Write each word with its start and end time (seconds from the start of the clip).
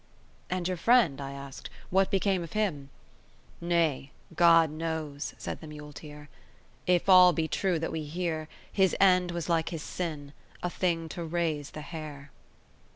"And 0.49 0.67
your 0.67 0.77
friend," 0.77 1.21
I 1.21 1.31
asked, 1.33 1.69
"what 1.91 2.09
became 2.09 2.41
of 2.41 2.53
him?" 2.53 2.89
"Nay, 3.61 4.09
God 4.35 4.71
knows," 4.71 5.35
said 5.37 5.61
the 5.61 5.67
muleteer. 5.67 6.27
"If 6.87 7.07
all 7.07 7.33
be 7.33 7.47
true 7.47 7.77
that 7.77 7.91
we 7.91 8.05
hear, 8.05 8.47
his 8.71 8.95
end 8.99 9.29
was 9.29 9.47
like 9.47 9.69
his 9.69 9.83
sin, 9.83 10.33
a 10.63 10.71
thing 10.71 11.07
to 11.09 11.23
raise 11.23 11.69
the 11.69 11.81
hair." 11.81 12.31